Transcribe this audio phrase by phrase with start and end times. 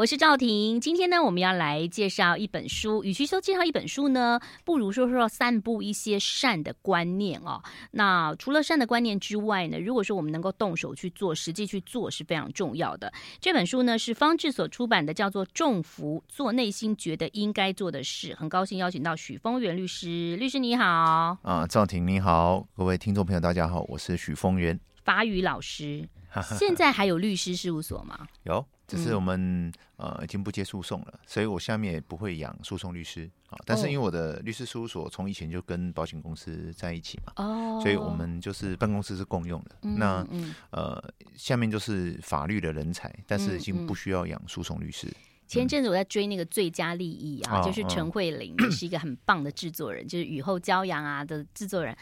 [0.00, 0.80] 我是赵婷。
[0.80, 3.04] 今天呢，我们要来介绍一本书。
[3.04, 7.62] 与其说介绍一本书呢，不如说说散布一些善的观念哦。
[7.90, 13.12] 那除了善的观念之外呢，如果说我们能够动手去做，实际去做是非常重要的。
[13.40, 18.32] 这本书呢是方志所出版的，叫做《重福：做内心觉得应该做的事》。
[18.38, 21.36] 很高兴邀请到许峰源律师，律师你好。
[21.42, 26.08] 啊，赵婷你好，各位听众朋友大家好，我是许峰源，法语老师。
[26.58, 28.26] 现在还有律师事务所吗？
[28.44, 28.64] 有。
[28.90, 33.56] 只是我们呃已经不接诉讼了，所以我下面也不会养诉讼律师啊。
[33.64, 39.88] 但是因为我的律师事务所从以前就跟保险公司在一起嘛，哦，所以我们就是办公室是共用的。
[39.96, 40.26] 那
[40.70, 41.02] 呃
[41.36, 45.06] 下面就是法律的人才，但是已经不需要养诉讼律师。
[45.46, 51.96] 前阵子我在追那个最佳利益啊，就是陈慧琳，是一个很棒的制作人，就是雨后骄阳啊的制作人。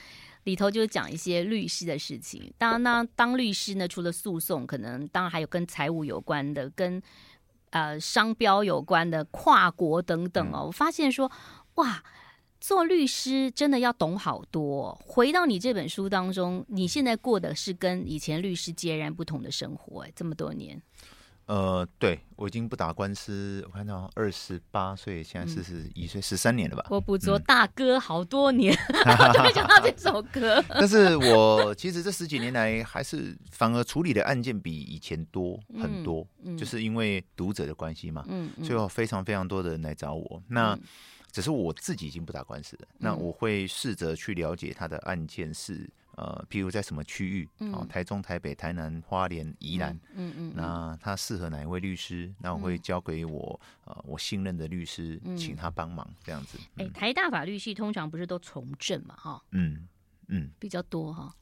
[0.45, 2.53] 里头就讲一些律师的事情。
[2.57, 7.03] 当然呢，当律师呢，除了诉讼，可能当然还有跟财务有关的，跟
[7.71, 10.65] 呃商标有关的，跨国等等哦。
[10.67, 11.31] 我发现说，
[11.75, 12.03] 哇，
[12.61, 14.99] 做律师真的要懂好多。
[15.05, 20.81] 回到你这本书当中，你现在过的是跟以前律师截然不同的生活，哎，这么多年。
[21.49, 26.85] 呃，对，我已经不打官司，我看到二十八岁，现在四十一岁，十三年了吧？
[26.91, 28.77] 我捕捉大哥好多年，
[29.33, 30.63] 就没想到这首歌。
[30.69, 40.43] 但是我其实这十几年来，还是反而处理的案件比以前多很多，嗯嗯、就是因为读者的关系嘛，嗯，嗯所以有非常非常多的人来找我。
[40.49, 40.79] 那
[41.33, 45.89] 只是我自己已经不打官司了，嗯、那我会试着去了解他的案件是。
[46.19, 47.49] 呃，譬如在什么区域？
[47.73, 52.29] 哦，台中、台北、台南、花莲、宜兰，嗯嗯，那他适合哪一位律师？
[52.41, 56.59] 那我会交给我呃我信任的律师，请他帮忙这样子。
[56.77, 59.15] 哎，台大法律系通常不是都从政嘛？
[59.17, 59.87] 哈，嗯
[60.27, 61.33] 嗯，比较多哈。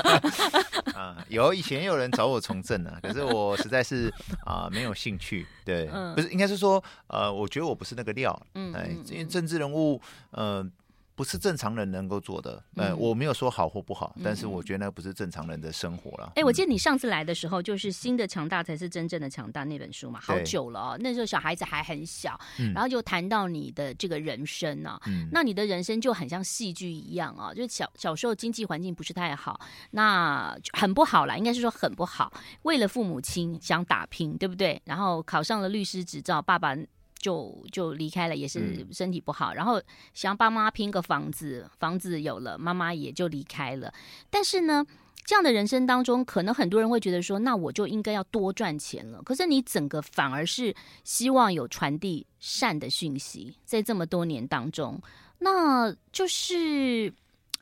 [0.94, 4.12] 啊，有以前有人找我从政啊，可是我实在是
[4.44, 5.46] 啊没有兴趣。
[5.64, 8.38] 对，不是应该是说呃，我觉得我不是那个料。
[8.52, 9.98] 嗯，哎，因为政治人物，
[10.32, 10.70] 呃。
[11.16, 16.26] 不是正常人能够做的，呃，我没有说好或不好，嗯、但是我觉得那不是正常人的生活了。
[16.36, 29.58] 哎、欸，我记得你上次来的时候，就是新的强大才是真正的强大那本书嘛，好久了哦，那时候小孩子还很小，嗯、然后就谈到你的这个人生啊，嗯、那你的人生就很像戏剧一样啊，就是小小时候经济环境不是太好，
[29.92, 32.30] 那很不好啦，应该是说很不好，
[32.62, 34.78] 为了父母亲想打拼，对不对？
[34.84, 36.76] 然后考上了律师执照，爸爸。
[37.26, 39.82] 就就离开了，也是身体不好，嗯、然后
[40.14, 43.92] 想帮妈妈拼个房子，房子有了，妈妈也就离开了。
[44.30, 44.86] 但是呢，
[45.24, 49.20] 这样的人生当中，可能很多人会觉得说，那我就应该要多赚钱了。
[49.24, 50.72] 可是你整个反而是
[51.02, 55.02] 希望有传递善的讯息，在这么多年当中，
[55.40, 57.12] 那就是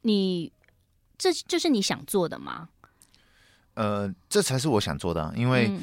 [0.03, 0.53] 你
[1.17, 2.69] 这就是你想做的吗？
[3.73, 5.69] 呃，这才是我想做的、啊，因为。
[5.69, 5.83] 嗯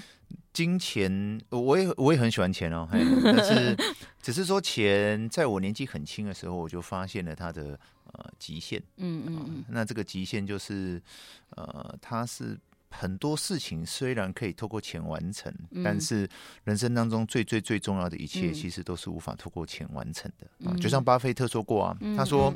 [0.54, 2.88] 金钱，我也我也很喜欢钱哦，
[3.24, 3.76] 但是
[4.22, 7.80] 只是说钱，在我年纪很轻的时候，我就发现了它的
[8.12, 8.82] 呃极限。
[8.98, 11.02] 嗯嗯嗯，那这个极限就是
[11.52, 12.60] 呃，它是。
[12.92, 16.30] 很多事情虽然可以透过钱完成，嗯、但是
[16.66, 20.48] 人生当中最最最重要的一切，其实都是无法透过钱完成的。
[20.60, 22.54] 嗯、就像巴菲特说过啊，嗯、他说，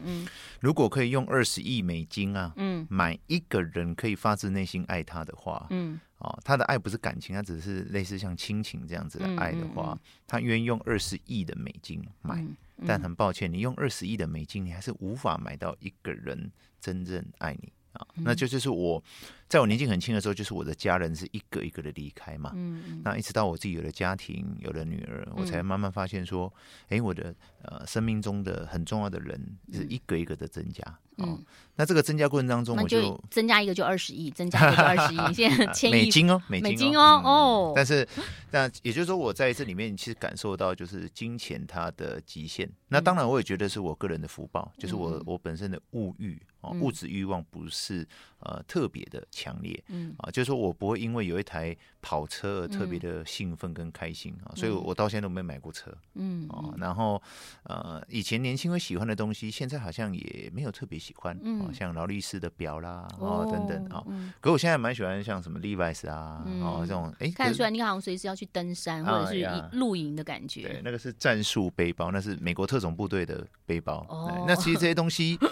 [0.59, 9.97] 如果可以用二十亿美金啊，嗯、买一个人可以发自内心爱他的话，嗯、哦，他的爱不是感情，他只是类似像亲情这样子的爱的话，
[10.28, 12.46] 他愿意用二十亿的美金买。
[12.85, 17.72] 但很抱歉，你用二十亿的美金，你还是无法买到一个人真正爱你。
[17.96, 19.04] 啊，那就就是我，
[19.50, 22.52] 在我年纪很轻的时候，就是我的家人是一个一个的离开嘛。
[22.56, 23.02] 嗯嗯。
[23.04, 26.54] 那一直到我自己有了家庭，有了女儿，我才慢慢发现说，
[26.90, 27.34] 哎，我的
[27.64, 29.40] 呃生命中的很重要的人
[29.72, 30.84] 是一个一个的增加。
[31.18, 31.44] 嗯。
[31.78, 37.74] 那这个增加过程当中，我就增加一个就二十亿，增加一个就二十亿，现在 千亿美金哦，美金哦，哦。
[37.76, 38.08] 但是，
[38.52, 42.70] 那也就是说，我在这里面其实感受到就是金钱它的极限。
[42.88, 46.42] 那当然，我也觉得是我个人的福报，就是我我本身的物欲。
[46.81, 48.03] 物质欲望不是
[48.40, 57.22] 呃特别的强烈，嗯啊，就是说我不会因为有一台跑车而特别的兴奋跟开心啊，所以我到现在都没买过车，嗯啊，然后
[57.66, 64.03] 呃以前年轻会喜欢的东西，现在好像也没有特别喜欢，嗯，像劳力士的表啦，哦等等啊，
[64.41, 75.37] 可我现在蛮喜欢像什么 Levi's 啊，哦这种，哎，看得出来你好像随时要去登山或者是露营的感觉，对，那个是战术背包，那是美国特种部队的背包，哦，那其实这些东西。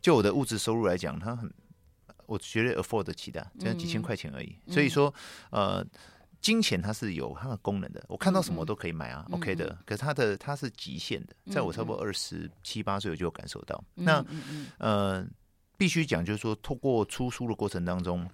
[0.00, 1.52] 就我的物质收入来讲，它很，
[2.24, 4.56] 我觉得 afford 得起的，只要几千块钱而已。
[4.66, 5.12] 嗯、所以说，
[5.50, 5.84] 呃，
[6.40, 8.04] 金钱它是有它的功能的。
[8.08, 9.76] 我看到什么都可以买啊、嗯、，OK 的。
[9.84, 13.82] 可是它的它是极限的，在我差不多二十七八岁我就有感受到。
[13.96, 14.24] 嗯、那
[14.78, 15.26] 呃，
[15.76, 18.28] 必须讲就是说，透过出书的过程当中，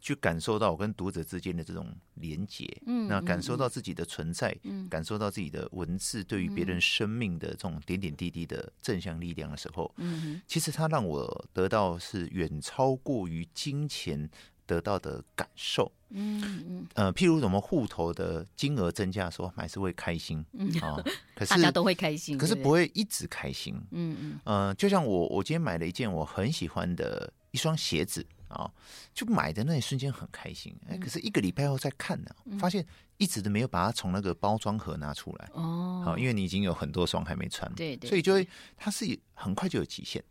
[0.00, 14.30] 去感受到我跟读者之间的这种连结，嗯，那感受到自己的存在，嗯，感受到自己的文字对于别人生命的这种点点滴滴的正向力量的时候，嗯，其实它让我得到是远超过于金钱
[14.68, 20.70] 得到的感受，嗯嗯，呃，譬如什么户头的金额增加的时候，还是会开心，嗯。
[20.80, 21.02] 啊，
[21.34, 28.24] 可是大家都会开心，可是不会一直开心，嗯嗯，呃，就像我我今天买了一件我很喜欢的一双鞋子。
[28.48, 28.72] 啊、哦，
[29.14, 32.84] 就买的那一瞬间很开心，哎，可是一个礼拜后再看呢，嗯、发现
[33.16, 36.02] 一直都没有把它从那个包装盒拿出来哦。
[36.04, 38.46] 好，因为你已经有很多双还没穿，对，对，所以就会
[38.76, 40.22] 它是很快就有极限。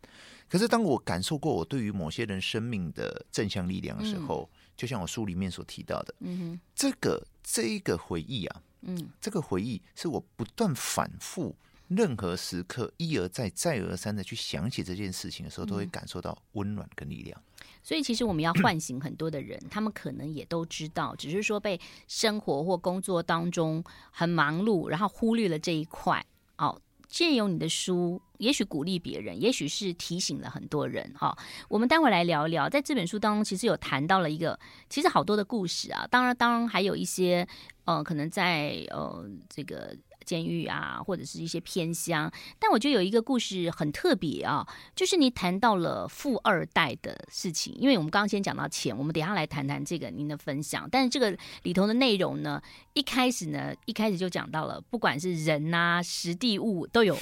[0.48, 11.54] 可是当我感受过我对于某些人生命的正向力量的时候，嗯、就像我书里面所提到的，嗯哼，这个这一个回忆啊，嗯，这个回忆是我不断反复。
[11.88, 17.40] 任何时刻一而再、再而三的去想起这件事情的时候，都会感受到温暖跟力量。
[17.82, 26.22] 所以，其实我们要唤醒很多的人，他们可能也都知道，只是说被生活或工作当中很忙碌，然后忽略了这一块。
[26.58, 31.10] 哦，借由你的书，也许鼓励别人，也许是提醒了很多人。
[31.16, 31.34] 哈，
[31.68, 34.58] 我们待会来聊一聊，在这本书当中，其实有谈到了一个，
[34.90, 36.06] 其实好多的故事啊。
[36.10, 37.48] 当然，当然还有一些，
[37.86, 39.96] 呃，可能在呃这个。
[40.28, 47.74] 监狱啊，或者是一些偏乡，但我觉得有一个故事很特别啊，就是你谈到了富二代的事情。
[47.78, 50.86] 因为我们刚刚先讲到钱，我们等一下来谈谈这个您的分享。
[50.92, 52.60] 但是这个里头的内容呢，
[52.92, 57.16] 一开始呢，一开始就讲到了，不管是人啊、实地物都有，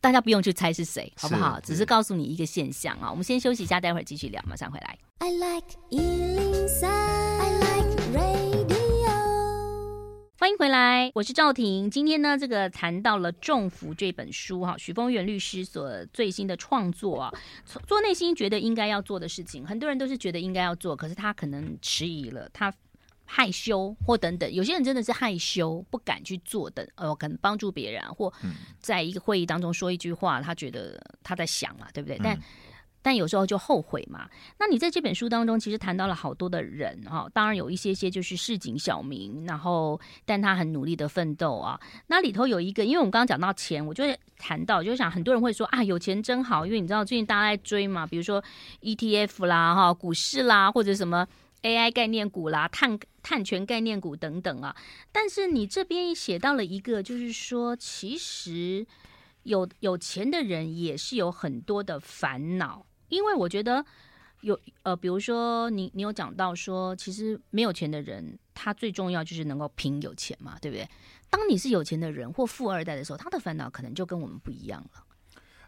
[0.00, 1.60] 大家不用去猜是谁，好不好？
[1.60, 3.10] 只是告诉你一个现象啊。
[3.10, 4.98] 我们先休息一下，待会儿继续聊，马上回来。
[5.18, 5.76] I like
[10.48, 11.90] 欢迎回来，我是赵婷。
[11.90, 17.30] 今天呢，这个谈到了《众福》这本书哈，许峰源律师所最新的创作啊，
[17.86, 22.72] 做内心觉得应该要做的事情，很多人都是觉得应该要做，可是他可能迟疑了，他
[23.26, 28.32] 害羞或等等，有些人真的是害羞不敢去做的，呃，可能帮助别人或
[28.80, 32.18] 在一个会议当中说一句话，他觉得他在想嘛，对不对？
[32.24, 32.34] 但
[33.08, 34.28] 但有时候就后悔嘛。
[34.58, 41.80] 那你在这本书当中，其实谈到了好多的人哈，当然有一些些就是市井小民，然后但他很努力的奋斗啊。
[42.08, 44.04] 那里头有一个，因为我们刚刚讲到钱，我就
[44.36, 48.44] 谈到，就想很多人会说啊，有钱真好，因为你知道最近大家在追嘛，比如说
[48.82, 51.26] ETF 啦、哈股市啦，或者什么
[51.62, 54.76] AI 概念股啦、碳碳权概念股等等啊。
[55.10, 58.86] 但是你这边写到了一个，就是说其实
[59.44, 62.84] 有有钱的人也是有很多的烦恼。
[63.08, 63.84] 因为我觉得
[64.42, 70.88] 有呃，比如说你你有讲到说，其实没有钱的人，他最重要就是能够拼有钱嘛，对不对？
[71.30, 75.04] 当你是有钱的人或富二代的时候，他的烦恼可能就跟我们不一样了。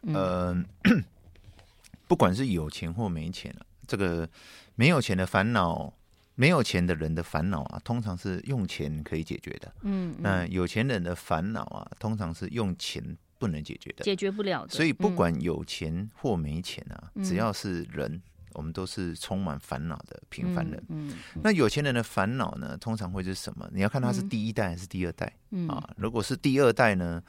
[0.02, 0.64] 嗯，呃、
[2.08, 3.54] 不管是有钱或没钱，
[3.86, 4.28] 这个
[4.74, 5.92] 没有钱的烦恼，
[6.34, 9.74] 没有钱的人的烦恼啊，通常是用钱可以解决的。
[9.82, 13.16] 嗯，嗯，那有钱人的烦恼啊，通常是用钱。
[13.40, 14.72] 不能解决的，解决不了的。
[14.72, 18.20] 所以不管有钱或没钱啊，嗯、只要是人，
[18.52, 20.84] 我们都是充满烦恼的平凡人。
[20.90, 23.66] 嗯，那有钱人的烦恼呢，通常会是什么？
[23.72, 25.34] 你要看他是第一代还是第二代。
[25.52, 27.22] 嗯啊，如果是第二代呢，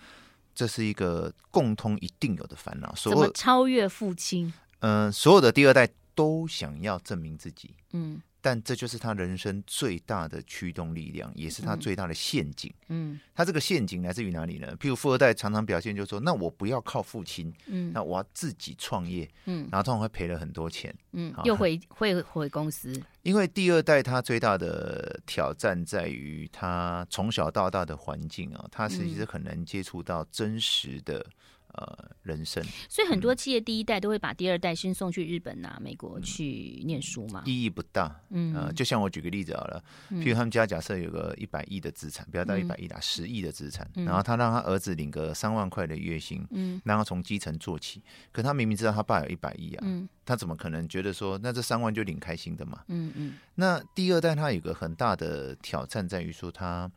[0.54, 2.94] 这是一个共通一定有的烦恼。
[2.94, 4.54] 所么超越父亲？
[4.80, 7.74] 嗯、呃，所有的第二代都想要证明自己。
[7.94, 8.22] 嗯。
[8.42, 12.74] 但这就是他人生最大的驱动力量，也是他最大的陷阱。
[12.90, 14.76] 嗯，他这个陷阱来自于哪里呢？
[14.78, 22.92] 譬如富二代常常表现就是说，那我不要靠父亲，嗯，那我要自己创业，嗯，然后通常会赔了很多钱，嗯，又回会回公司。
[23.22, 31.26] 因为第二代他最大的挑战在于他从小到大的环境啊，他其实很难接触到真实的。
[31.74, 38.14] 呃，人生，所以很多企业第一代都会把第二代先送去日本啊、美国去念书嘛，意义不大。
[38.30, 48.02] 嗯，呃，就像我举个例子好了，譬如他们家假设有个一百亿的资产，不要到一百亿啦，十亿的资产，然后他让他儿子领个三万块的月薪，嗯，让他从基层做起，
[48.34, 52.84] 可他明明知道他爸有一百亿啊，嗯，他怎么可能觉得说那这三万就领开心的嘛？
[52.90, 56.92] 嗯嗯，那第二代他有个很大的挑战在于说他。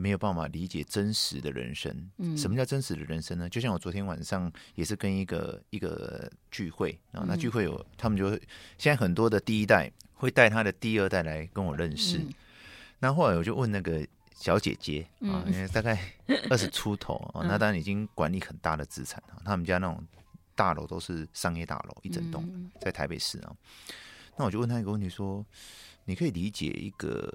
[0.00, 2.10] 没有办法理解真实的人生。
[2.16, 3.48] 嗯，什么叫真实的人生呢？
[3.50, 8.30] 就像我昨天晚上也是跟一个一个聚会啊，那聚会有他们就
[8.78, 12.16] 现在很多的第一代会带他的第二代来跟我认识。
[12.16, 12.32] 嗯，
[12.98, 16.00] 那后来我就问那个小姐姐啊，因为大概
[16.48, 20.02] 二十出头啊， 那当然已经管理很大的资产啊，他们家那种
[20.54, 23.54] 大楼都是商业大楼，一整栋在台北市啊。
[24.38, 25.44] 那我就问他一个问题说：
[26.06, 27.30] 你可以理解一个？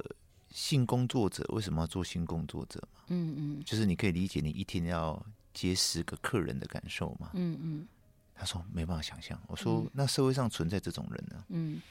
[0.55, 2.81] 性工作者为什么要做性工作者？
[3.07, 5.21] 嗯嗯，就是你可以理解你一天要
[5.53, 7.31] 接十个客人的感受嘛？
[7.33, 7.87] 嗯嗯，
[8.33, 9.37] 他说没办法想象。
[9.47, 11.43] 我说那社会上存在这种人呢？
[11.49, 11.81] 嗯，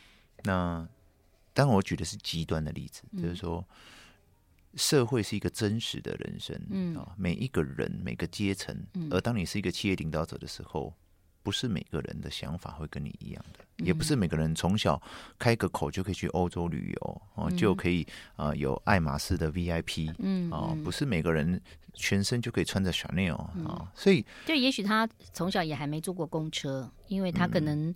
[0.45, 0.89] 那
[1.53, 3.63] 当然我举的是极端的例子，嗯、就是说。
[4.77, 10.93] 社会是一个真实的人生，嗯啊，每一个人每个阶层，嗯，而当你是一个企业领导者的时候，
[11.45, 15.01] 不是每个人的想法会跟你一样的，嗯、也不是每个人从小
[15.39, 18.03] 开个口就可以去欧洲旅游，哦、嗯，就可以
[18.35, 21.61] 啊、呃、有爱马仕的 VIP，嗯，哦，不是每个人
[21.93, 23.65] 全身就可以穿着 Chanel 啊、嗯。
[23.67, 27.95] 哦，所以就也许他从小也还没坐过公车，因为他可能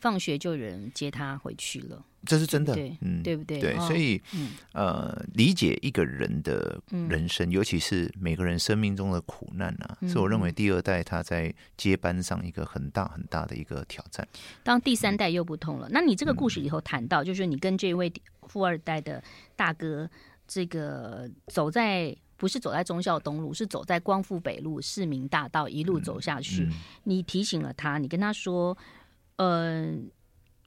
[0.00, 2.04] 放学就有人接他回去了。
[2.26, 3.60] 这是真的，对嗯，对不对？
[3.60, 14.26] 对，哦、所以、嗯，呃，理解一个人的人生、嗯，尤其是每个人生命中的苦难啊，嗯、是我认为第二代他在接班上一个很大很大的一个挑战。
[14.64, 18.12] 当第三代又不同了，嗯、那你这个故事里头谈到，就是你跟这位
[18.48, 19.22] 富二代的
[19.54, 20.10] 大哥，
[20.48, 26.68] 这个走在不是走在忠孝东路，是走在光复北路市民大道一路走下去，
[27.04, 28.76] 你提醒了他，你跟他说，
[29.38, 30.12] 嗯、呃。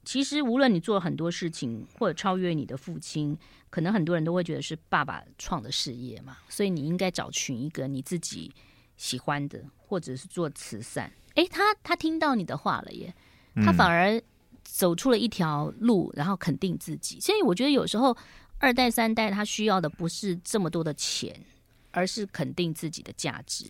[0.03, 3.37] 其实，无论你做了很多事情，或者超越你的父亲，
[3.69, 8.51] 可能很多人都会觉得是爸爸创的事业嘛，所以你应该找寻一个你自己
[8.97, 11.13] 喜欢的，或者是做慈善。
[11.35, 13.13] 诶，他他听到你的话了耶，
[13.57, 14.19] 他反而
[14.63, 17.19] 走出了一条路，然后肯定自己。
[17.19, 18.17] 所以我觉得有时候
[18.57, 21.31] 二代三代他需要的不是这么多的钱，
[21.91, 23.69] 而是肯定自己的价值。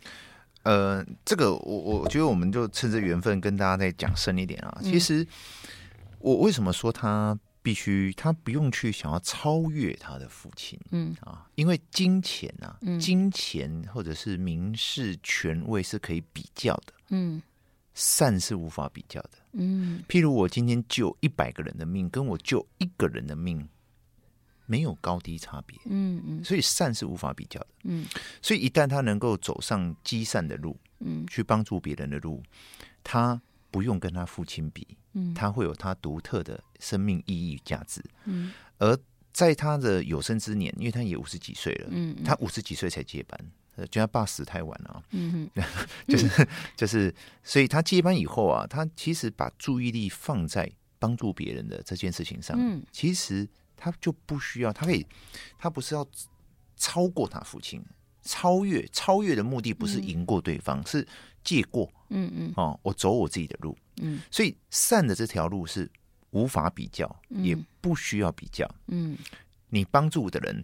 [0.64, 5.28] 呃，这个我我觉得我们就趁着缘分跟大家再讲深一点啊，其实。
[6.24, 11.16] 我为什么说他必须，他不用去想要超越他的父亲，嗯。
[11.22, 17.42] 啊，因为金钱啊，嗯、金钱或者是名士权位是可以比较的，嗯，
[17.96, 23.68] 善是无法比较的，嗯，譬如我今天救一百个人的命，跟我救一个人的命
[24.72, 28.06] 没有高低差别，嗯嗯，所以善是无法比较的，嗯，
[28.42, 32.42] 所以一旦他能够走上积善的路，嗯，去帮助别人的路，
[33.04, 34.88] 他不用跟他父亲比。
[35.14, 38.02] 嗯，他会有他独特的生命意义与价值。
[38.24, 38.98] 嗯，而
[39.34, 43.38] 在他的有生之年，因为他也五十几岁了，嗯，他五十几岁才接班，
[43.90, 45.50] 就他爸死太晚了，嗯
[46.08, 46.48] 就是
[46.78, 47.14] 就是，
[47.44, 53.46] 所以他接班以后啊，他其实把注意力放在帮助别人的这件事情上，嗯，其实
[53.84, 55.04] 他就不需要，他可以，
[55.58, 56.08] 他不是要
[56.78, 57.84] 超过他父亲，
[58.22, 61.08] 超越，超越的目的不是赢过对方，嗯、是
[61.44, 63.76] 借过，嗯嗯，哦，我走我自己的路。
[64.00, 65.90] 嗯，所以善的这条路是
[66.30, 68.70] 无法比较，嗯，也不需要比较。
[68.86, 69.18] 嗯，
[69.70, 70.64] 你帮助的人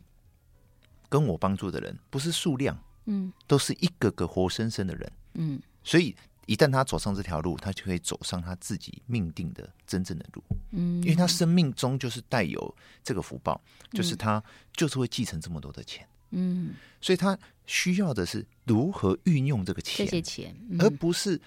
[1.09, 5.11] 跟我帮助的人不是数量，嗯，都是一个个活生生的人。
[5.33, 6.15] 嗯，所以
[6.47, 10.43] 一旦他走上这条路，他就可以走上他自己命定的真正的路。
[10.71, 13.61] 嗯，因为他生命中就是带有这个福报，
[13.91, 16.07] 就是他就是会继承这么多的钱。
[16.31, 21.39] 嗯，所以他需要的是如何运用这个钱，这些钱，嗯，而不是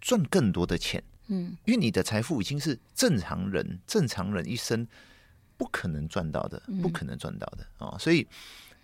[0.00, 1.02] 赚更多的钱。
[1.28, 4.86] 嗯，因为你的财富已经是正常人，正常人一生
[5.56, 7.98] 不可能赚到的，不可能赚到的啊、嗯哦！
[7.98, 8.26] 所以，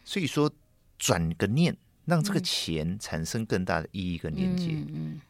[0.05, 0.53] 所以说
[0.99, 4.77] 转个念，让这个钱产生更大的意义跟连接。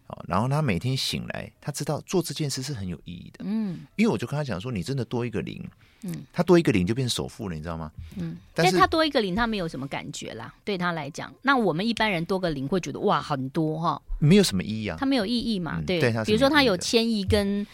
[0.06, 3.44] 好、哦，然后他每天醒来，他知道做这件事是很有意义的。
[3.44, 5.64] 嗯，因为我就跟他讲说，你真的多一个零，
[6.02, 7.90] 嗯，他多一个零就变首富了，你知道吗？
[8.16, 10.52] 嗯，但是他多一个零，他没有什么感觉啦。
[10.64, 14.00] 对他来讲，那我们一般人多个零会觉得哇很多哈。
[14.18, 15.78] 没有什么意义啊，他没有意义嘛？
[15.78, 17.66] 嗯、对，对比如说他有千亿跟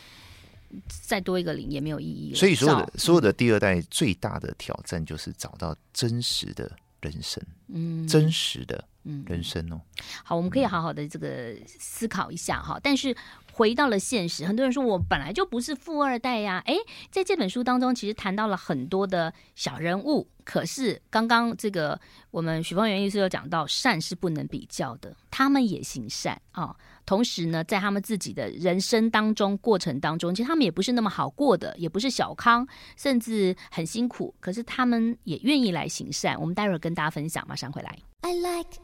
[0.88, 2.34] 再多一个零也没有意义。
[2.34, 8.84] 所以所有的所有的第二代最大的挑战就是找到真实的人生，嗯，真实的
[9.26, 9.80] 人生哦。
[10.22, 12.78] 好，我们可以好好的这个思考一下哈。
[12.82, 13.16] 但是
[13.52, 16.62] 回到了现实，很多人说我本来就不是富二代呀。
[16.66, 16.76] 哎，
[17.10, 20.28] 在这本书当中，其实谈到了很多的小人物。
[20.44, 26.76] 可是刚刚这个我们许方圆医师有讲到，善是不能比较的，他们也行善啊。
[27.10, 32.64] 同时呢，在他们自己的人生当中过程当中，其实他们也不是那么好过的，也不是小康，
[32.96, 34.32] 甚至很辛苦。
[34.38, 36.40] 可是他们也愿意来行善。
[36.40, 37.98] 我们待会儿跟大家分享，马上回来。
[38.20, 38.78] I like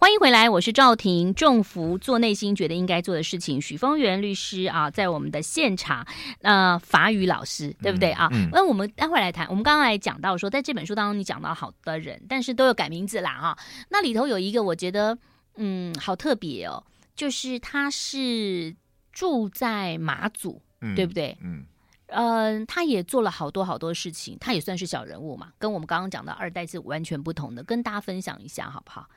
[0.00, 1.34] 欢迎回来，我是赵婷。
[1.34, 6.06] 种福做内心觉得应该做的事情，许峰源律师啊，在我们的现场，
[6.42, 8.28] 呃，法语老师，对不对啊？
[8.52, 9.48] 那、嗯、我们待会来谈。
[9.48, 13.58] 我们刚刚来讲到说，在这本书当中，你讲到好的人，但是都有改名字啦，哈。
[13.88, 15.18] 那里头有一个，我觉得，
[15.56, 16.80] 嗯，好特别哦，
[17.16, 18.76] 就是他是
[19.12, 21.36] 住在马祖，嗯、对不对？
[21.42, 21.64] 嗯，
[22.06, 29.08] 呃，他也做了好多好多事情，他也算是小人物嘛，跟我们刚刚讲的二代是完全不同的，跟大家分享一下好不好？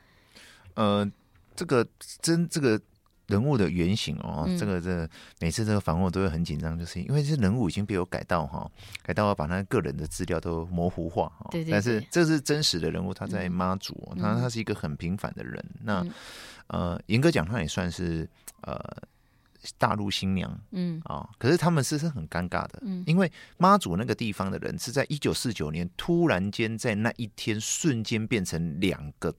[0.74, 1.10] 呃，
[1.54, 1.86] 这个
[2.20, 2.80] 真这个
[3.28, 5.08] 人物的原型哦，嗯、这个这个、
[5.40, 8.70] 每次这个访问我都会很紧张，就是因为这人物已经被我改到哈，
[9.02, 11.46] 改到我把他个人的资料都模糊化哈。
[11.50, 11.72] 对对对。
[11.72, 15.64] 但是这是真实的人物，他在妈祖，嗯、他他是一个很平凡的人。
[15.74, 16.06] 嗯、那
[16.66, 18.28] 呃，严格讲，他也算是
[18.62, 18.78] 呃
[19.78, 29.32] 大陆新娘，嗯啊、哦，可是他们是是很尴尬的，嗯，因为妈祖那个地方的人是在一九四九年突然间在那一天瞬间变成两个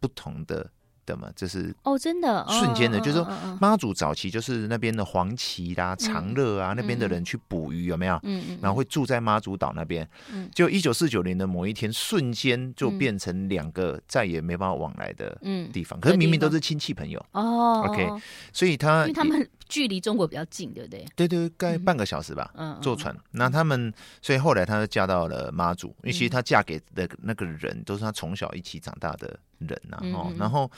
[0.00, 0.70] 不同的。
[1.08, 3.26] 的嘛，就是哦，真的瞬间的，就是说
[3.58, 8.16] 妈祖早期就是那边的黄旗啦、长乐啊那边的人去捕鱼有没有？
[8.24, 10.06] 嗯嗯，然后会住在妈祖岛那边。
[10.30, 15.34] 嗯，就一九四九年的某一天，瞬间就变成两个再也没办法往来的
[15.72, 15.98] 地方。
[15.98, 17.86] 可是明明都是亲戚朋友哦。
[17.88, 18.06] OK，
[18.52, 21.06] 所以他因为他们距离中国比较近，对不对？
[21.14, 22.50] 对对，大概半个小时吧。
[22.56, 23.14] 嗯，坐船。
[23.30, 29.98] 那他们所以后来她就嫁到了妈祖，因为其实她嫁给的那个人都是她从小一起长大的人呐。
[30.14, 30.70] 哦，然后。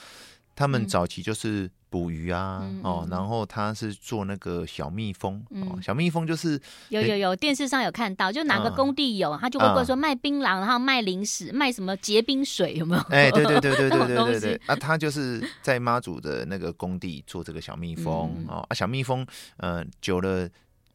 [0.61, 13.01] 他们早期就是捕鱼啊，嗯、哦，然后他是做那个小蜜蜂，嗯、哦，小蜜蜂就是有有有电视上有看到，就哪个工地有，嗯、他就会过说卖槟榔，然后卖零食，卖什么结冰水，有没有？
[13.09, 19.27] 哎，对对对对对对对对，啊，他就是在妈祖的那个工地做这个小蜜蜂，嗯、哦，啊，小蜜蜂，
[19.57, 20.47] 呃，久了。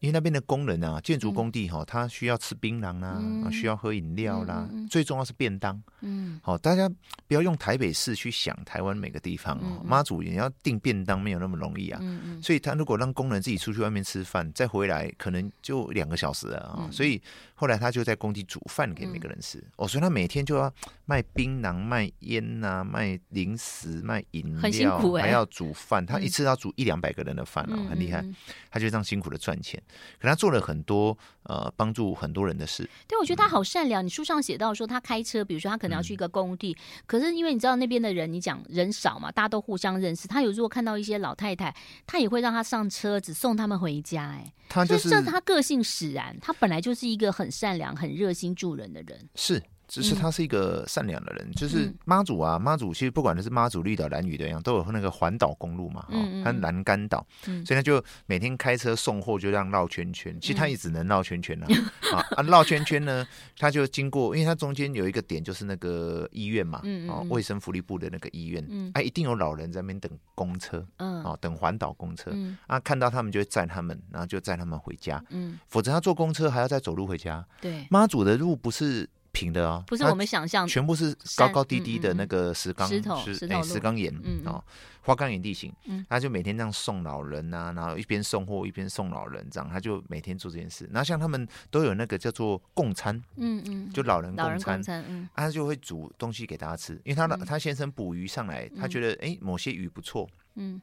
[0.06, 5.82] 因为那边的工人啊，建筑工地哈，他需要吃槟榔啦，嗯、需要喝饮料啦，嗯、最重要是便当。
[6.02, 6.88] 嗯，好，大家
[7.28, 9.82] 不要用台北市去想台湾每个地方哦。
[9.84, 11.98] 妈、嗯、祖也要订便当，没有那么容易啊。
[12.04, 16.82] 嗯嗯、所以他如果让工人自己出去外面吃饭，再回来，可能就两个小时了啊。
[16.82, 17.20] 嗯、所以
[17.56, 19.58] 后来他就在工地煮饭给每个人吃。
[19.58, 20.72] 嗯、哦，所以他每天就要
[21.06, 26.06] 卖槟榔、卖烟呐、啊、卖零食、卖饮料，欸、还要煮饭。
[26.06, 28.24] 他一次要煮一两百个人的饭哦，嗯、很厉害。
[28.70, 29.82] 他就这样辛苦的赚钱。
[30.20, 34.04] 可他做了很多呃帮助很多人的事，对，我觉得他好善良。
[34.04, 40.28] 嗯、你书上写到说他开车，比如说他可能要去一个工地，嗯、可是因为你知道那边的人，你讲人少嘛，大家都互相认识。
[40.28, 41.76] 他有时候看到一些老太太，
[42.06, 44.32] 他也会让他上车子送他们回家。
[44.32, 49.30] 哎，他就是这是他个性使然，他本来就是一个很善良、很热心助人的人。
[49.36, 49.62] 是。
[49.88, 60.36] 只是他是一个善良的人，嗯、就是妈祖啊，妈祖其实不管的是妈祖绿岛、蓝屿的样，都有那个环岛公路嘛，哈、嗯，他兰竿岛，嗯、所以他就每天开车送货，就这样绕圈圈。
[60.40, 61.68] 其实他也只能绕圈圈了，
[62.14, 63.26] 啊啊，绕圈圈呢，
[63.58, 79.10] 他就经过，因为他中间有一个点，就是那个医院嘛，嗯、啊，卫生福利部的那个医院，嗯、啊，一定有老人在那边等公车，嗯，啊，等环岛公车，嗯、啊，看到他们就会载他们，然后就载他们回家，嗯，否则他坐公车还要再走路回家，对，妈祖的路不是。
[79.36, 84.42] 平的哦，不是我们想象，全部是高高低低的那个石岗、石头、石头、石岗岩，嗯。
[84.46, 84.64] 哦，
[85.02, 90.86] 花岗岩地形，嗯，他就每天这样送老人呐，然后一边送货一边送老人，这样他就每天做这件事。
[90.92, 100.82] 然后像他们都有那个叫做共餐，嗯嗯，就老人共餐，嗯，他就会煮东西给大家吃，因为他他先生捕鱼上来，他觉得哎某些鱼不错，嗯。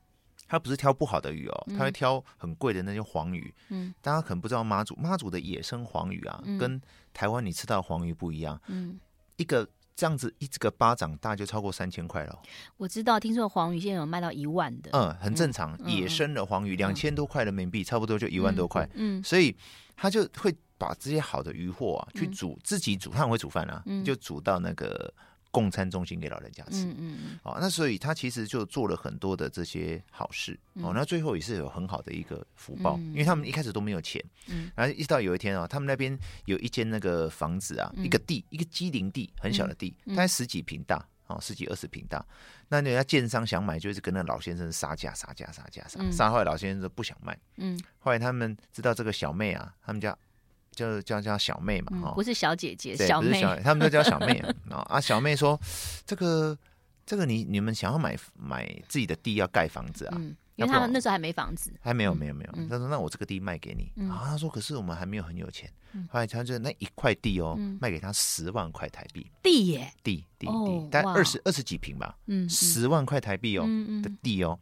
[0.53, 3.51] 他不是挑不好的鱼哦，他会挑很贵的那些黄鱼。
[3.71, 6.79] 嗯，大家可能不知道妈祖妈祖的野生黄鱼啊，嗯、跟
[7.15, 8.61] 台湾你吃到的黄鱼不一样。
[8.67, 9.01] 嗯，
[9.37, 12.39] 一个这样子一这个巴掌大就超过三千块了。
[12.77, 14.91] 我知道，听说黄鱼现在有卖到一万的。
[14.93, 18.87] 嗯，很正常，嗯、野生的黄鱼两千多块人民币，差不多就一万多块。
[18.93, 19.57] 嗯，嗯所以
[19.97, 25.11] 他就会把这些好的鱼货啊去煮，嗯、自己煮，他很会煮饭啊，嗯、就煮到那个。
[25.53, 42.25] 共餐中心给老人家吃，嗯嗯，哦，那所以他其实就做了很多的这些好事，哦，那最后也是有很好的一个福报，因为他们一开始都没有钱，嗯，然后一直到有一天啊，他们那边有一间那个房子啊，一个地，一个机灵地，很小的地，大概十几平大，哦，十几二十平大，
[42.69, 50.17] 那人家建商想买，就是跟那老先生杀价，杀价，杀价，杀，杀坏老先生都不想卖，嗯，后来他们知道这个小妹啊，他们家。
[50.73, 54.33] 就叫叫小妹嘛，哈、嗯，不是小姐姐，对小妹，小他们都叫小妹
[54.71, 54.85] 啊。
[54.89, 55.59] 啊，小妹说
[56.05, 56.57] ：“这个，
[57.07, 60.15] 这个你，你你们想要买买自己的地，要盖房子啊？
[60.17, 62.69] 嗯，因为他们那时候还没房子，还没有，没有，没有。
[62.69, 63.93] 他说：那我这个地卖给你。
[63.97, 65.71] 嗯、啊，他说：可是我们还没有很有钱。
[65.93, 69.31] 嗯、后来他就那一块地哦，嗯、卖给他十万块台币。
[69.43, 72.17] 地耶，地地地，大概二十二十几平吧。
[72.27, 73.67] 嗯，十万块台币哦
[74.03, 74.59] 的地哦，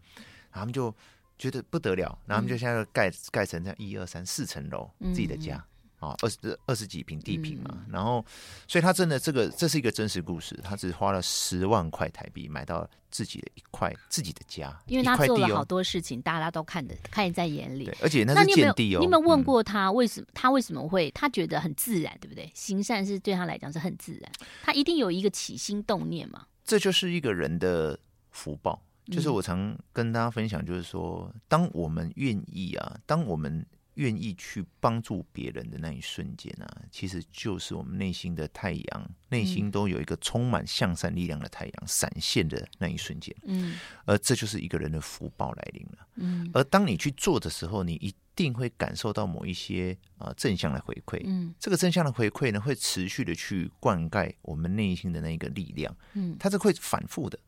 [0.50, 0.92] 然后他们就
[1.38, 5.64] 觉得不得了，然后他们就现在盖盖成这样一二三四层楼自己的家。
[6.00, 8.24] 啊，二十二十几平地平嘛，嗯、然后，
[8.66, 18.98] 所以他真的这个这是一个真实故事，他只花了十万块台币买到自己的一块自己的家，因为他做了好多事情，哦、大家都看得看在眼里，而且那是见地哦。
[18.98, 20.26] 你有没有问过他为什么？
[20.30, 22.50] 嗯、他为什么会他觉得很自然，对不对？
[22.54, 24.32] 行善是对他来讲是很自然，
[24.62, 26.46] 他一定有一个起心动念嘛。
[26.64, 27.98] 这就是一个人的
[28.30, 33.62] 福报，就是我常跟大家分享，就是说，嗯、当我们愿意啊，当我们。
[34.00, 43.34] 愿意去帮助别人的那一瞬间啊，其实就是我们内心的太阳，内心都有一个充满向善力量的太阳闪现的那一瞬间。
[43.44, 45.98] 嗯，而这就是一个人的福报来临了。
[46.14, 51.20] 嗯，而当你去做的时候，你一定会感受到某一些啊正向的回馈。
[51.26, 55.94] 嗯，这个正向的回馈呢，会持续的去灌溉我们内心的那个力量。
[56.14, 57.38] 嗯，它是会反复的。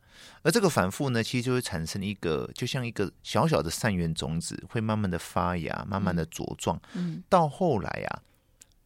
[0.43, 6.81] 而这个反复呢，其实就会产生一个，就像一个小小的善缘种子，会慢慢的发芽，慢慢的茁壮。
[6.95, 8.23] 嗯，到后来啊，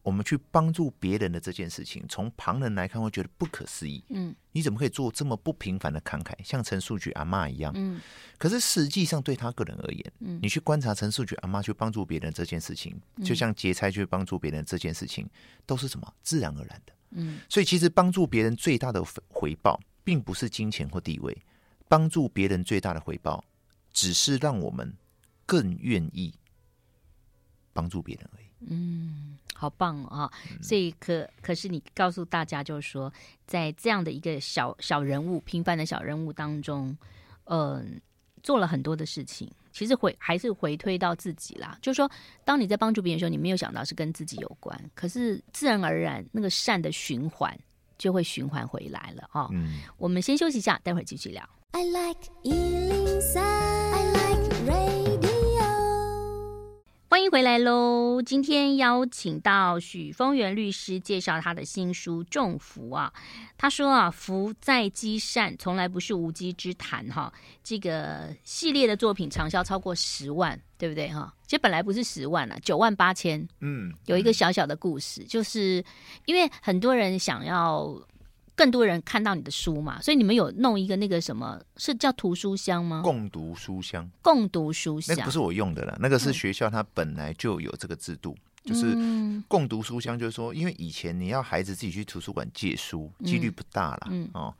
[0.03, 4.03] 我们去帮助别人的这件事情，从旁人来看会觉得不可思议。
[4.09, 7.73] 嗯，你怎么可以做这么不平凡的慷慨，像陈树菊阿妈一样？
[7.75, 7.99] 嗯，
[8.37, 15.29] 可是实际上对他个人而言，嗯，你去观察陈树菊阿妈去帮助别人这件事情，就像劫财去帮助别人这件事情，
[15.65, 16.93] 都是什么自然而然的。
[17.11, 21.37] 嗯，所以其实帮助别人最大的回报，并不是金钱或地位，
[21.89, 23.43] 帮助别人最大的回报，
[23.91, 24.89] 只是让我们
[25.45, 26.33] 更愿意
[27.73, 28.45] 帮助别人而已。
[28.69, 30.31] 嗯，好棒啊！
[30.61, 33.11] 所以可可是你告诉大家，就是说，
[33.45, 36.97] 在这样的一个小小人物、平凡的小人物当中，
[37.43, 37.85] 嗯、呃，
[38.41, 39.51] 做了很多的事情。
[39.73, 42.09] 其实回还是回推到自己啦，就是说，
[42.45, 47.53] 当你在帮助别人的时候，你没有想到是跟自己有关，可是自然而然那个善的循环。
[47.97, 49.49] 就会循环回来了哦。
[49.51, 51.47] 嗯，我们先休息一下，待会儿继续聊。
[51.71, 53.76] I like 欢
[57.27, 58.21] 迎回来喽！
[58.21, 63.11] 今天邀请到许峰源律师介绍他的新书《种福》啊。
[63.57, 67.31] 他说啊，福在积善，从来不是无稽之谈哈。
[67.61, 71.33] 这个系列的作品畅销超过十万，对不对哈？
[71.45, 73.45] 其实本来不是十万了，九万八千。
[73.59, 75.83] 嗯，有一个小小的故事，就是
[76.27, 78.01] 因为很多人想要。
[78.57, 83.03] 更多人看到你的书嘛，所以你们有弄一个那个什么，是叫图书箱吗？
[83.03, 94.51] 共读书箱，共读书箱，那不是我用的了，那个是学校它本来就有这个制度，嗯、就是共读书箱，就是说，因为以前你要孩子自己去图书馆借书，几率不大了，嗯，哦，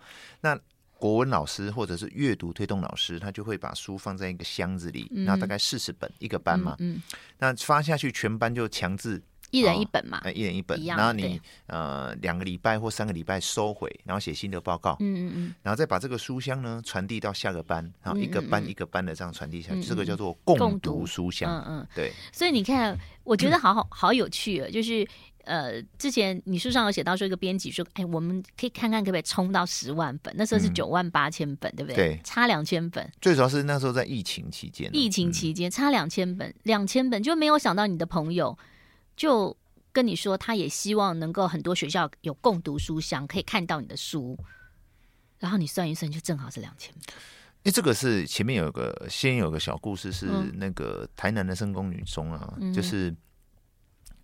[0.41, 0.55] 那
[0.99, 7.01] 国文老师或者是阅读推动老师，他就会把书放在一个箱子里，然后大概四十本一个班嘛，嗯，嗯，
[7.39, 9.23] 那发下去全班就强制。
[9.51, 22.11] 一人一本嘛，哦、一人一本，然后你呃两个礼拜或三个礼拜收回，然后写新的报告，嗯嗯嗯，然后再把这个书箱呢传递到下个班，然后一个班一个班的这样传递下去，嗯嗯，这个叫做共读书箱，嗯嗯，对。
[22.31, 25.07] 所以你看，我觉得好好 好有趣啊，就是
[25.45, 31.95] 呃，之前你书上有写到说一个编辑说，哎，我们可以看看可不可以冲到十万本，那时候是九万八千本，嗯、对不对？
[31.95, 33.09] 对，差两千本。
[33.21, 38.57] 最主要是那时候在疫情期间，疫情期间差两千本，两千本就没有想到你的朋友
[39.17, 39.57] 就。
[39.93, 44.37] 跟你说，他也希望能够很多学校有共读书箱，可以看到你的书。
[45.39, 46.93] 然后你算一算，就正好是两千。
[47.63, 53.07] 哎，这个是前面有个先有个小故事，是那个台南的圣公女中啊，嗯、就是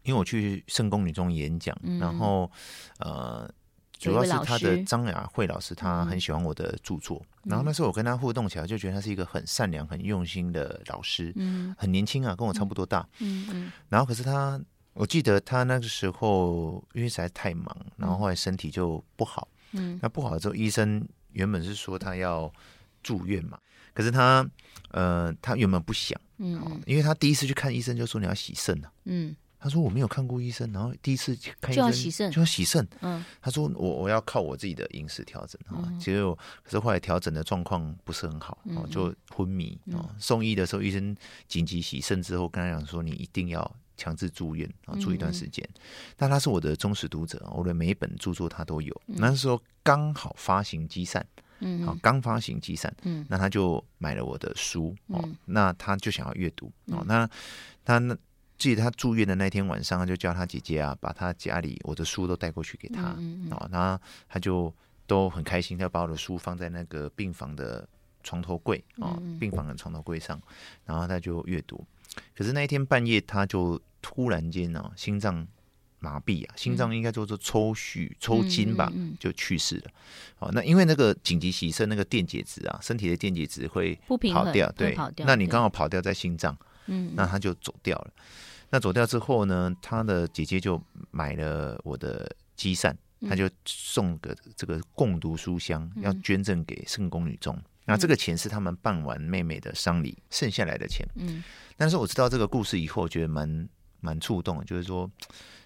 [0.03, 2.51] 因为我去圣公女中演讲，嗯、然后
[2.99, 3.51] 呃，
[3.97, 7.19] 主要是他的张雅慧老师，他很喜欢我的著作。
[7.45, 11.33] 嗯、然后那时候我跟他互动起来，就觉得他是一个很善良、很用心的老师。
[11.35, 12.99] 嗯，很年轻啊，跟我差不多大。
[13.17, 13.49] 嗯嗯。
[13.53, 14.61] 嗯然后可是他。
[14.93, 19.47] 我记得他那个时候因为实在太忙，然后后来身体就不好。
[19.71, 22.51] 嗯，那不好之后，医生原本是说他要
[23.01, 23.57] 住院嘛，
[23.91, 24.47] 可是他
[24.91, 43.75] 呃，他原本不想，嗯，因为他第一次去看医生就说你要洗肾了，嗯，他说我没有看过医生，然后第一次看医生就要洗肾，就要洗肾，嗯，他说我我要靠我自己的饮食调整啊，结果可是后来调整的状况不是很好，哦，就昏迷啊，送医的时候医生紧急洗肾之后跟他讲说你一定要。
[43.95, 45.67] 强制住院啊，住一段时间。
[46.17, 49.01] 那、嗯、他是我的忠实读者，我的每一本著作他都有。
[49.07, 51.25] 嗯、那时候刚好发行积善，
[51.59, 55.21] 嗯，好，刚发行积善，嗯，那他就买了我的书哦。
[55.23, 56.99] 嗯、那他就想要阅读哦。
[57.01, 57.29] 嗯、那
[57.85, 58.17] 他那
[58.57, 63.15] 记得他住院的那天晚上，他就叫他姐姐啊，把他家里我的书都带过去给他。
[63.17, 64.73] 嗯哦，那他就
[65.05, 67.87] 都很开心，他把我的书放在那个病房的
[68.23, 70.41] 床头柜啊，嗯、病房的床头柜上，
[70.85, 71.85] 然后他就阅读。
[72.35, 75.47] 可是那一天半夜，他就突然间呢、啊，心脏
[75.99, 79.91] 麻痹啊，心脏应该叫做抽血、抽筋吧，就去世了。
[80.35, 88.13] 好，那因为那个紧急洗肾，那个电解质啊，身体的电解质会跑掉，对，那你刚好跑掉在心脏，嗯，那他就走掉了。
[88.69, 92.97] 那走掉之后呢，他的姐姐就买了我的积善，
[93.29, 97.57] 他就送个这个共读书箱，要捐赠给圣宫女中。
[97.85, 101.07] 那这个钱是他们办完妹妹的丧礼剩下来的钱。
[101.15, 101.43] 嗯，
[101.75, 103.69] 但是我知道这个故事以后，我觉得蛮
[103.99, 104.63] 蛮触动的。
[104.65, 105.09] 就是说，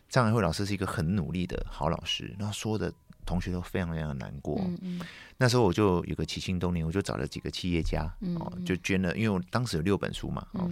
[0.10, 2.92] 张爱慧老师是一个很努力的好老师，然后所有的
[3.26, 4.60] 同学都非常非常的难过。
[4.62, 5.02] 嗯嗯，
[5.38, 10.72] 那时候我就有个起心动念，我就找了几个企业家，哦，就捐了，因为我当时有六本书嘛，哦。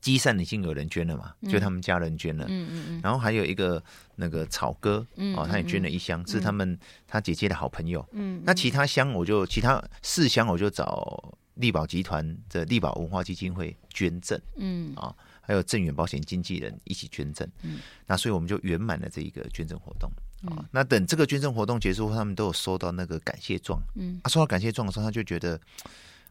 [0.00, 3.82] 积善已经有人捐了嘛，就他们家人捐了，嗯嗯嗯，然后还有一个
[4.16, 14.94] 那个草哥，哦，他也捐了一箱，是他们他姐姐的好朋友，嗯，那其他箱我就其他四箱我就找力宝集团的力宝文化基金会捐赠，嗯。
[14.94, 20.10] 啊，还有正远保险经纪人一起捐赠，嗯，那所以我们就圆满了这一个捐赠活动。
[20.44, 20.64] 啊、嗯。
[20.70, 23.82] 那等这个捐赠活动结束后，他们都有收到那个感谢状。
[23.96, 25.60] 嗯，他、啊、收到感谢状的时候，他就觉得。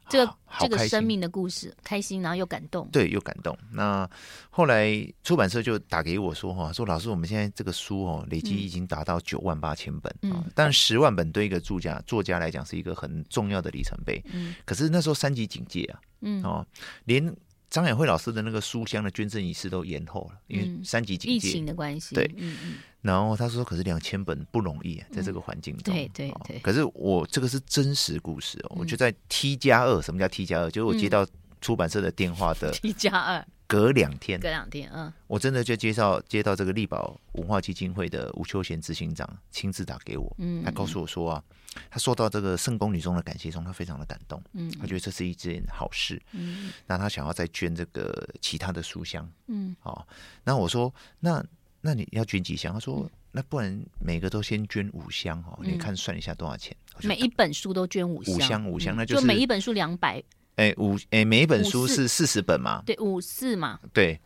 [0.09, 3.57] 这个这个生命的故事，开心，然后又感动，对，又感动。
[3.71, 4.09] 那
[4.49, 4.91] 后来
[5.23, 14.21] 出版社就打给我说：“哈，说老师，我们现在这个书哦，累积已经达到九万八千本啊，但十万本对一个作家作家来讲是一个很重要的里程碑。
[14.33, 16.65] 嗯，可是那时候三级警戒啊，嗯哦，
[17.05, 17.33] 连。”
[17.69, 22.15] 张雅慧老师的那个书香的捐赠仪式都延后了，因为三级警戒、疫情的关系。
[22.15, 22.73] 对，嗯嗯。
[23.01, 26.59] 然后他说：“可是两千本不容易，在这个环境中。”对对对。
[26.59, 30.69] 可是我这个是真实故事哦，我就在 T 加二，什么叫 T 加二？
[30.69, 31.25] 就是我接到
[31.61, 41.43] 出版社的电话的 T 加二，隔两天，隔两天，嗯，我真的就介绍接到这个力宝文化基金会的吴秋贤执行长亲自打给我，嗯，他告诉我说啊。
[41.91, 50.05] 他收到这个圣宫女中的感谢状，他非常的感动，嗯，他觉得这是一件好事，嗯，那他想要再捐这个其他的书箱，嗯，好，
[50.43, 51.45] 那我说，那
[51.81, 52.73] 那你要捐几箱？
[52.73, 56.75] 他说，嗯、那不然每个都先捐五箱哦，你看算一下多少钱？
[57.03, 60.21] 每一本书都捐五箱，五箱五箱，那就是每一本书两百，
[60.55, 62.83] 哎五哎每一本书是四十本嘛？
[62.85, 64.19] 对，五四嘛，对。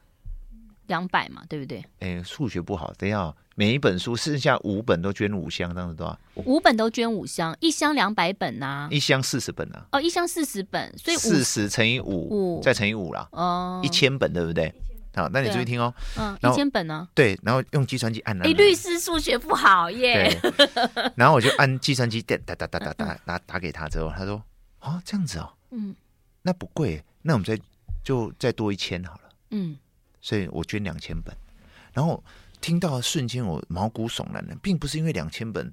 [0.87, 1.81] 两百嘛，对不对？
[1.99, 6.19] 哎，数学不好，得要，每一本书剩下五本都捐五箱，这样子多少？
[6.43, 9.85] 五本都捐五箱，一箱两百本呐、啊，一箱四十本呐。
[9.93, 13.25] 哦，一箱四十本，所以四十乘以五，再乘以五啦。
[13.31, 14.73] 哦，一千本，对不对？
[15.15, 15.93] 好，那你注意听哦。
[16.17, 17.07] 嗯，一千本呢？
[17.13, 18.45] 对，然后用计算机按了。
[18.45, 20.35] 哎，律师数学不好耶。
[21.15, 24.43] 然后我就按计算机打打打打打打打打给他之后，他说
[24.81, 25.95] ：“哦，这样子哦，嗯，
[26.41, 27.59] 那不贵，那我们再
[28.03, 29.21] 就再多一千好了。”
[29.51, 29.77] 嗯。
[30.19, 31.35] 所以我捐两千本，
[31.91, 32.23] 然后
[32.61, 35.69] 听到的瞬间我毛骨悚然的，并不是因为两千本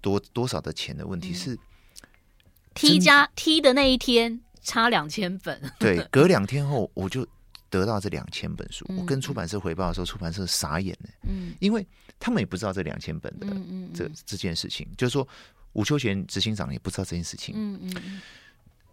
[0.00, 1.56] 多多少的钱的问题，是
[2.74, 5.72] T 加 T 的那一天差两千本。
[5.78, 7.24] 对，隔两天后我就
[7.78, 8.86] 得到这两千本书。
[8.96, 11.86] 我跟出版社回报的时候，出版社傻眼了，嗯，因为
[12.20, 13.46] 他们也不知道这两千本的
[13.92, 15.26] 这这件事情，就是说
[15.72, 18.20] 吴秋贤执行长也不知道这件事情，嗯嗯。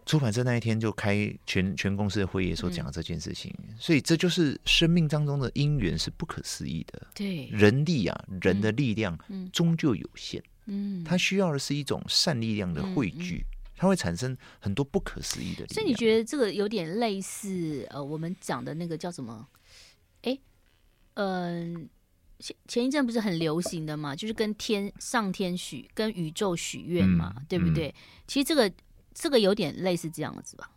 [0.04, 7.08] 出版社那一天就开全全公司的会议的时候讲了这件事情，嗯，所以这就是生命当中的因缘是不可思议的。
[7.14, 9.18] 对，人力啊，人的力量
[9.54, 10.42] 终究有限。
[10.66, 13.46] 嗯，他需要的是一种善力量的汇聚，
[13.82, 15.66] 它会产生很多不可思议的。
[15.70, 19.48] 所以你觉得这个有点类似呃，我们讲的那个叫什么？
[20.22, 20.38] 哎，
[21.16, 21.90] 嗯，呃，
[22.38, 27.88] 前前一阵不是很流行的嘛，就是跟天上天许，跟宇宙许愿嘛，嗯，对不对？
[27.88, 27.94] 嗯，
[28.28, 28.72] 其实这个。
[29.14, 30.72] 这个有点类似这样子吧，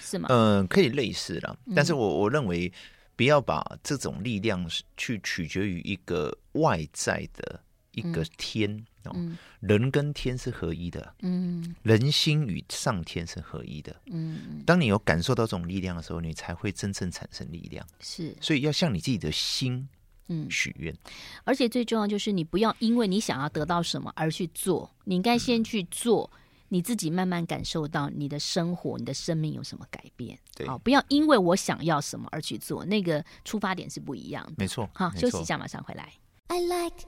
[0.00, 0.26] 是吗？
[0.30, 2.72] 嗯、呃，可以类似啦，但是我我认为
[3.14, 7.60] 不要把这种力量去取决于一个外在的
[7.92, 17.86] 一个天、嗯哦、人跟天是合一的，嗯，人心与上天是合一的，嗯，当你有感受到这种力量的时候，你才会真正产生力量。
[18.00, 19.88] 是，所以要向你自己的心，
[20.28, 20.96] 嗯，许愿，
[21.44, 26.30] 而且最重要就是你不要因为你想要得到什么而去做，你应该先去做。
[26.34, 30.36] 嗯你自己慢慢感受到你的生活、你的生命有什么改变？
[30.56, 34.54] 对，哦，不要因为我想要什么而去做，那个出发点是不一样的。
[34.56, 36.12] 没错，好，休息一下，马上回来。
[36.48, 37.06] I like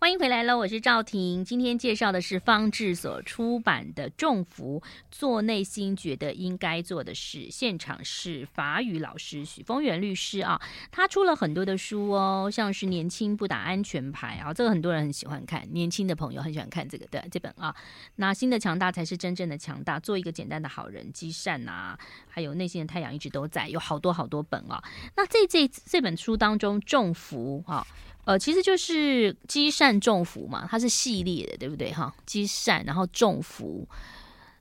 [0.00, 1.44] 欢迎回来了，我是赵婷。
[1.44, 4.80] 今天介绍的是方志所出版的《重福：
[5.10, 10.60] 做内心觉得应该做的事》，现场是法语老师许峰源律师啊，
[10.92, 17.74] 他出了很多的书哦，像是《年轻不打安全牌》啊，这个很多人很喜欢看，年轻的朋友很喜欢看这个的这本啊。
[18.14, 24.80] 那心的强大才是真正的强大，做一个简单的好人，积善啊，还有内心的太阳一直都在，有好多好多本啊。
[25.16, 27.84] 那这这这本书当中，重福啊。
[28.28, 31.90] 呃，其实就是积善种福嘛，它是系列的，对不对？
[31.90, 33.88] 哈，积善然后种福，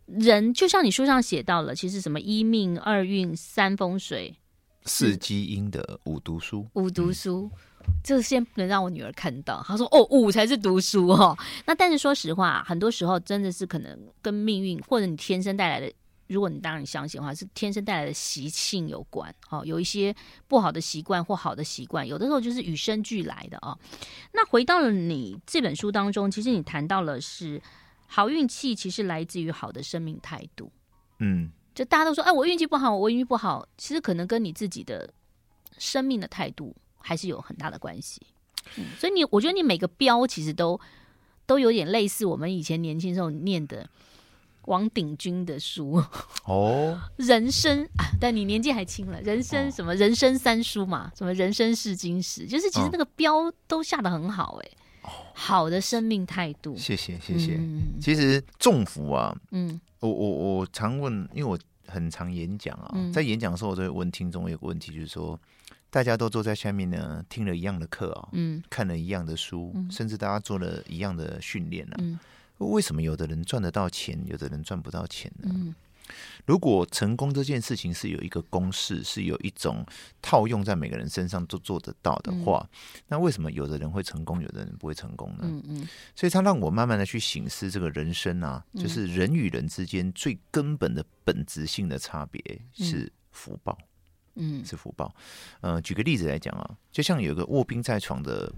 [0.05, 4.33] 人就像你书上写到了，其实什么一命二运三风水，
[4.85, 7.51] 四积阴的五读书，五读书，
[7.81, 9.61] 嗯、这先不能让我女儿看到。
[9.67, 11.37] 她说哦，五才是读书哦。
[11.65, 15.91] 那但是说实话，很多时候真的是可能跟命运或者你天生带来的。
[16.27, 19.33] 如果你当然相信的话，是天生带来的习性有关。
[19.49, 20.13] 哦，有一些
[20.47, 23.77] 不好的习惯或好的习惯，有的时候就是与生俱来的哦。
[24.33, 27.61] 那回到了你这本书当中，其实你谈到了是
[28.07, 30.71] 好运气，其实来自于好的生命态度。
[31.19, 35.09] 嗯，就大家都说，哎，我运气不好，我运气不好，其实可能跟你自己的
[35.77, 38.21] 生命的态度还是有很大的关系。
[38.75, 40.79] 嗯，所以你，我觉得你每个标其实都
[41.45, 43.89] 都有点类似我们以前年轻时候念的。
[44.67, 46.01] 王鼎钧的书
[46.45, 49.19] 哦，人生啊，但你年纪还轻了。
[49.21, 49.95] 人生什么？
[49.95, 54.77] 人生三书嘛，什么人生是金石，就是其实那个标都下得很好哎、欸。
[55.33, 56.75] 好的生命态度。
[56.75, 57.55] 谢谢谢谢。
[57.55, 65.39] 嗯、其实重福啊，嗯，我我我常问，因为我很常演讲啊，嗯、在演讲的时候，我都会问听众一个问题，就是说，
[65.89, 72.19] 大家都坐在下面呢，听了一样的课啊，嗯，看了一样的书，嗯、甚至大家做了一样的训练啊，嗯、
[72.59, 75.49] 为什么有的人赚得到钱，有的人赚不到钱呢？
[75.53, 75.75] 嗯。
[76.45, 79.85] 如果成功这件事情是有一个公式，是有一种
[80.21, 85.39] 套用在每个人身上都做得到的话，嗯、那为什么有的人会成功，有的人不会成功呢？
[85.41, 92.41] 嗯嗯，所以他让我慢慢的去醒思这个人生啊，就是人与人之间最根本的本质性的差别
[92.73, 93.77] 是福报，
[94.35, 95.13] 嗯，是福报。
[95.59, 98.49] 呃，举个例子来讲啊，就像有个卧病在床的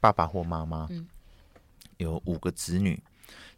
[0.00, 0.88] 爸爸或妈妈，
[1.98, 2.98] 有五个子女，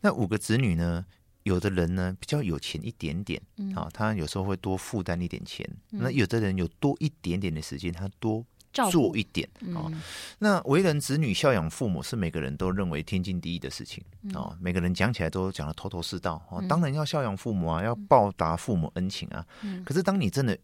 [0.03, 1.07] 那五个子女呢？
[1.45, 3.43] 有的人呢比较有钱一点点，
[3.75, 5.69] 啊，他有时候会多负担一点钱。
[5.91, 8.47] 那有的人有多一点点的时间，他多
[8.93, 9.91] 做一点啊。
[10.39, 14.57] 那为人子女孝养父母是每个人都认为天经地义的事情啊。
[14.61, 16.63] 每个人讲起来都讲的头头是道啊。
[16.69, 19.45] 当然要孝养父母啊，要报答父母恩情啊。
[19.85, 20.57] 可是当你真的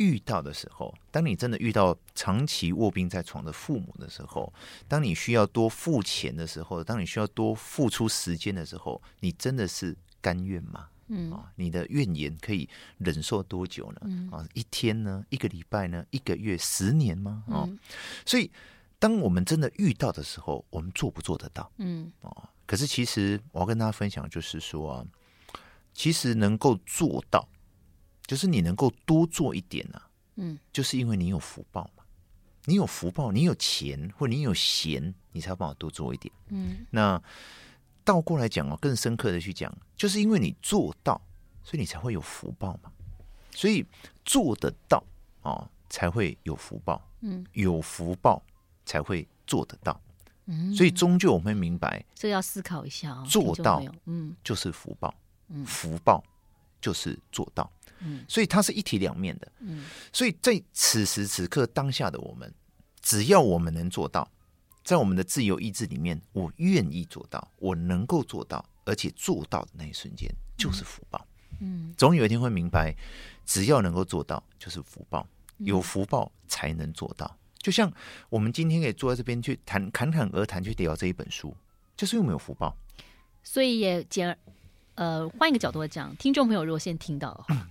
[0.00, 4.52] 遇到的时候，当你真的遇到长期卧病在床的父母的时候，
[4.88, 9.96] 当你需要多付钱的时候，当你需要多付出时间的时候，你真的是。
[10.22, 10.86] 甘愿吗？
[11.06, 14.00] 嗯啊，你的怨言可以忍受多久呢？
[14.04, 15.24] 嗯、啊，一天呢？
[15.30, 16.04] 一个礼拜呢？
[16.10, 16.58] 一个月？
[16.58, 17.42] 十年吗？
[17.48, 17.78] 啊，嗯、
[18.26, 18.50] 所以
[18.98, 21.72] 当我们真的遇到的时候，我们做不做得到？
[21.78, 25.06] 嗯啊，可是其实我要跟大家分享，就是说啊，
[25.94, 27.48] 其实能够做到，
[28.30, 32.04] 就是你能够多做一点啊，嗯，就是因为你有福报嘛，
[32.66, 36.32] 你有福报，你有钱或你有闲，你才有办法多做一点。
[36.50, 37.20] 嗯，那。
[38.02, 41.20] 倒过来讲哦，更深刻的去讲，就是因为你做到，
[41.62, 42.90] 所以你才会有福报嘛。
[43.52, 43.84] 所以
[44.24, 45.04] 做得到
[45.42, 47.00] 哦，才会有福报。
[47.20, 48.42] 嗯，有福报
[48.86, 50.00] 才会做得到。
[50.46, 53.22] 嗯，所以终究我们会明白，这要思考一下。
[53.28, 55.14] 做到，嗯，就是福报。
[55.48, 56.24] 嗯，福报
[56.80, 57.70] 就是做到。
[58.00, 59.52] 嗯，所以它是一体两面的。
[59.60, 62.52] 嗯，所以在此时此刻当下的我们，
[63.00, 64.30] 只要我们能做到。
[64.82, 71.24] 在我们的自由意志里面，我愿意做到，我能够做到，而且做到的那一瞬间就是福报。
[71.60, 72.96] 嗯，总有一天会明白，
[73.44, 75.28] 只要能够做到，就是福报。
[75.58, 77.36] 有福报才能做到。
[77.58, 77.92] 就像
[78.30, 81.54] 我们今天可以坐在这边去谈侃侃而谈，去聊这一本书，
[81.94, 82.74] 就是因为有福报。
[83.42, 84.36] 所以也简
[84.94, 87.68] 呃，换一个角度来讲，听众朋友如果先听到的话。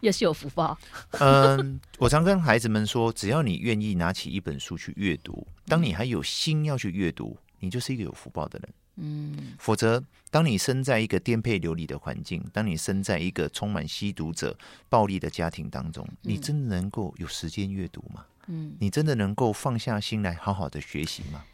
[0.00, 0.78] 也是有福报。
[1.18, 8.68] 嗯，我常跟孩子们说，只要你愿意拿起一本书去阅读，当你还有心要去阅读，你就是一个有福报的人。
[8.96, 14.56] 嗯，否则，当你身在一个颠沛流离的环境，当你身在一个充满吸毒者、
[14.88, 18.24] 暴力的家庭当中，你真的能够有时间阅读吗？
[18.46, 21.44] 嗯，你真的能够放下心来好好的学习吗？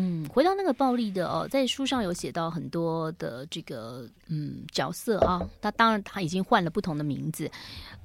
[0.00, 7.50] 嗯，回到那个暴力的哦，在书上有写到很多的这个嗯角色啊，他当然他已经换了不同的名字，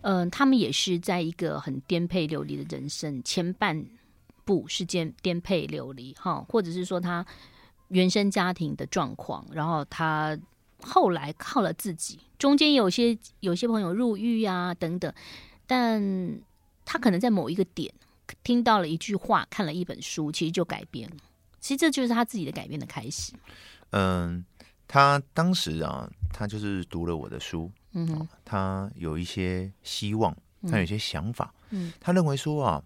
[0.01, 3.85] 嗯、他们也是在一个很颠沛流离的人生前半
[4.43, 7.23] 部是颠颠沛流离哈，或者是说他
[7.89, 10.35] 原生家庭的状况，然后他
[10.81, 15.13] 后来靠了自己，中间有些有些朋友入狱啊等等，
[15.67, 16.01] 但
[16.85, 17.93] 他可能在某一个点
[18.43, 21.17] 听到了一句话，看了一本书，其实就改变了。
[21.63, 23.31] 其实这就是他自己的改变的开始。
[23.91, 24.43] 嗯，
[24.85, 30.35] 他当时啊，他就是读了我的书，嗯哼，他有一些希望，
[30.69, 32.83] 他有一些想法，嗯，他认为说啊，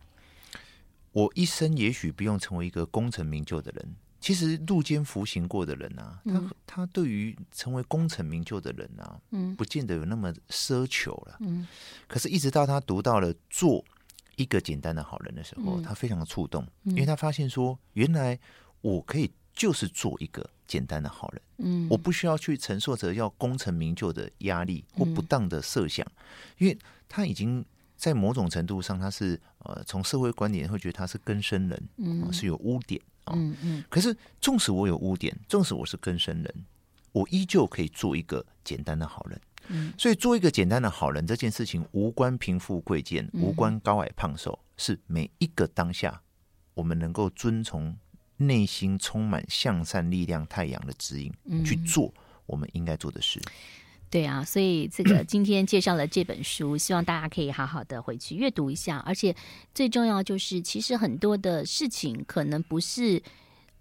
[1.12, 3.96] 我一生也许不用成为一个功成名就的人。
[4.20, 11.68] 其实入监服刑过的人啊，他他对于成为功成名就的人啊，嗯，不见得有那么奢求了，嗯。
[12.08, 13.84] 可是，一直到他读到了做
[14.36, 18.38] 一个简单的好人的时候，他非常的触动，因为他发现说，原来。
[18.82, 26.14] 我可以就是做一个简单的好人，嗯，我不需要去承受着要功成名就的压力或不当的设想，嗯、
[26.60, 26.78] 因为
[27.10, 33.84] 他已经在某种程度上，他是呃，从社会观点会觉得他是根生人，嗯、呃，是有污点啊，嗯嗯。
[33.90, 36.66] 可是，纵使我有污点，纵使我是根生人，
[37.12, 39.92] 我依旧可以做一个简单的好人，嗯。
[39.98, 46.22] 所以，做一个简单的好人这件事情，无关贫富贵贱，无关高矮胖瘦，是每一个当下
[46.76, 47.98] 我们能够遵从。
[48.38, 52.14] 内心充满向善力量、太阳的指引，嗯、去做
[52.46, 53.42] 我们应该做的事。
[54.10, 59.04] 对啊，所以这个今天介绍了这本书， 希望大家可以好好的回去阅读一下。
[59.06, 59.36] 而且
[59.74, 63.22] 最重要就是，其实很多的事情可能不是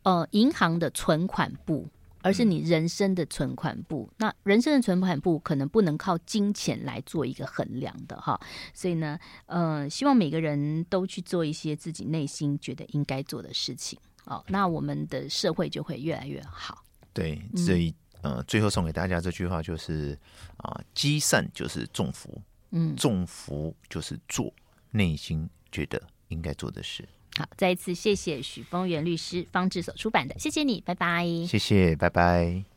[0.02, 1.88] 呃银行的存款簿，
[2.22, 4.08] 而是你人生的存款簿。
[4.12, 8.40] 嗯、那人生的存款簿可能不能靠金钱来做一个衡量的哈。
[8.74, 9.16] 所以呢，
[9.46, 13.96] 呃，希望每个人都去做一些自己内心觉得应该做的事情。
[14.26, 16.84] 哦，那我们的社会就会越来越好。
[17.12, 20.18] 对，所以呃，最后送给大家这句话就是
[20.58, 24.52] 啊，积善就是重福，嗯，重福就是做
[24.90, 27.08] 内心觉得应该做的事。
[27.36, 31.26] 好，再一次谢谢许峰源律师，方志所出版的，谢谢你，拜拜。
[31.46, 32.75] 谢谢，拜拜。